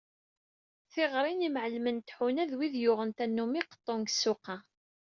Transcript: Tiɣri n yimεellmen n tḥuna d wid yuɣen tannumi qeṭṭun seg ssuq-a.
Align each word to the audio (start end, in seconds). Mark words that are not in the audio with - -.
Tiɣri 0.91 1.33
n 1.33 1.43
yimεellmen 1.45 1.95
n 2.01 2.05
tḥuna 2.07 2.43
d 2.49 2.51
wid 2.57 2.75
yuɣen 2.83 3.11
tannumi 3.17 3.61
qeṭṭun 3.69 4.01
seg 4.05 4.11
ssuq-a. 4.13 4.57